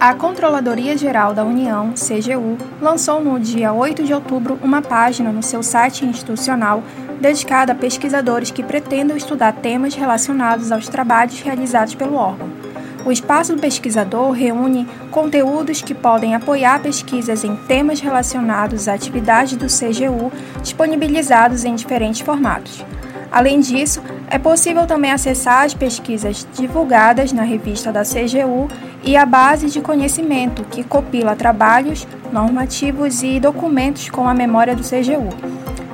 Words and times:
A 0.00 0.12
Controladoria 0.12 0.98
Geral 0.98 1.32
da 1.34 1.44
União, 1.44 1.92
CGU, 1.92 2.58
lançou 2.82 3.22
no 3.22 3.38
dia 3.38 3.72
8 3.72 4.02
de 4.02 4.12
outubro 4.12 4.58
uma 4.60 4.82
página 4.82 5.30
no 5.30 5.40
seu 5.42 5.62
site 5.62 6.04
institucional 6.04 6.82
dedicada 7.20 7.70
a 7.70 7.76
pesquisadores 7.76 8.50
que 8.50 8.64
pretendam 8.64 9.16
estudar 9.16 9.52
temas 9.52 9.94
relacionados 9.94 10.72
aos 10.72 10.88
trabalhos 10.88 11.38
realizados 11.38 11.94
pelo 11.94 12.16
órgão. 12.16 12.59
O 13.04 13.10
espaço 13.10 13.54
do 13.54 13.60
pesquisador 13.60 14.32
reúne 14.32 14.86
conteúdos 15.10 15.80
que 15.80 15.94
podem 15.94 16.34
apoiar 16.34 16.82
pesquisas 16.82 17.44
em 17.44 17.56
temas 17.56 18.00
relacionados 18.00 18.88
à 18.88 18.94
atividade 18.94 19.56
do 19.56 19.66
CGU, 19.66 20.30
disponibilizados 20.62 21.64
em 21.64 21.74
diferentes 21.74 22.20
formatos. 22.20 22.84
Além 23.32 23.60
disso, 23.60 24.02
é 24.28 24.38
possível 24.38 24.86
também 24.86 25.12
acessar 25.12 25.64
as 25.64 25.72
pesquisas 25.72 26.46
divulgadas 26.52 27.32
na 27.32 27.42
revista 27.42 27.92
da 27.92 28.02
CGU 28.02 28.68
e 29.02 29.16
a 29.16 29.24
base 29.24 29.68
de 29.68 29.80
conhecimento, 29.80 30.64
que 30.64 30.84
compila 30.84 31.36
trabalhos, 31.36 32.06
normativos 32.32 33.22
e 33.22 33.40
documentos 33.40 34.10
com 34.10 34.28
a 34.28 34.34
memória 34.34 34.74
do 34.74 34.82
CGU. 34.82 35.30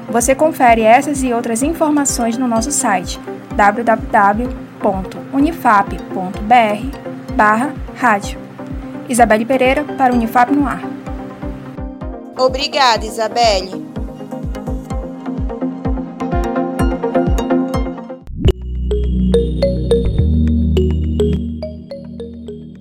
Você 0.08 0.34
confere 0.34 0.82
essas 0.82 1.22
e 1.22 1.32
outras 1.32 1.62
informações 1.62 2.38
no 2.38 2.48
nosso 2.48 2.72
site 2.72 3.20
www 3.54 4.65
www.unifap.br 4.86 7.34
barra 7.34 7.74
rádio. 7.96 8.38
Isabelle 9.08 9.44
Pereira 9.44 9.84
para 9.84 10.14
Unifap 10.14 10.52
no 10.52 10.66
ar. 10.66 10.82
Obrigada, 12.38 13.04
Isabelle. 13.04 13.84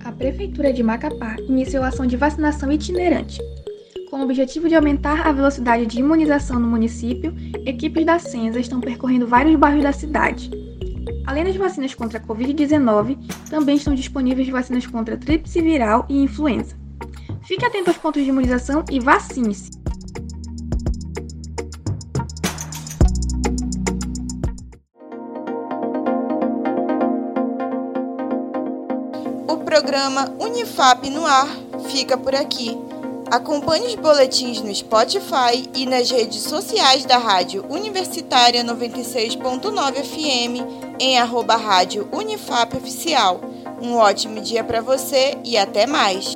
A 0.04 0.12
Prefeitura 0.12 0.72
de 0.72 0.82
Macapá 0.82 1.36
iniciou 1.48 1.82
a 1.82 1.88
ação 1.88 2.06
de 2.06 2.16
vacinação 2.16 2.70
itinerante. 2.70 3.40
Com 4.10 4.20
o 4.20 4.22
objetivo 4.22 4.68
de 4.68 4.74
aumentar 4.74 5.26
a 5.26 5.32
velocidade 5.32 5.86
de 5.86 5.98
imunização 5.98 6.60
no 6.60 6.68
município, 6.68 7.34
equipes 7.66 8.06
da 8.06 8.18
CENSA 8.18 8.60
estão 8.60 8.80
percorrendo 8.80 9.26
vários 9.26 9.56
bairros 9.56 9.82
da 9.82 9.92
cidade, 9.92 10.50
Além 11.26 11.42
das 11.42 11.56
vacinas 11.56 11.92
contra 11.92 12.18
a 12.18 12.22
Covid-19, 12.22 13.18
também 13.50 13.76
estão 13.76 13.94
disponíveis 13.94 14.48
vacinas 14.48 14.86
contra 14.86 15.16
tríplice 15.16 15.60
viral 15.60 16.06
e 16.08 16.22
influenza. 16.22 16.76
Fique 17.42 17.64
atento 17.64 17.90
aos 17.90 17.98
pontos 17.98 18.22
de 18.22 18.28
imunização 18.28 18.84
e 18.90 19.00
vacine-se. 19.00 19.70
O 29.48 29.58
programa 29.58 30.32
Unifap 30.38 31.10
no 31.10 31.26
ar 31.26 31.48
fica 31.88 32.16
por 32.16 32.34
aqui. 32.34 32.78
Acompanhe 33.30 33.88
os 33.88 33.94
boletins 33.96 34.60
no 34.60 34.72
Spotify 34.72 35.68
e 35.74 35.84
nas 35.84 36.10
redes 36.10 36.42
sociais 36.42 37.04
da 37.04 37.18
Rádio 37.18 37.64
Universitária 37.68 38.62
96.9 38.62 39.94
FM 40.04 41.00
em 41.00 41.18
arroba 41.18 41.56
rádio 41.56 42.08
Unifap 42.12 42.76
Oficial. 42.76 43.40
Um 43.82 43.96
ótimo 43.96 44.40
dia 44.40 44.62
para 44.62 44.80
você 44.80 45.36
e 45.44 45.56
até 45.58 45.86
mais! 45.86 46.35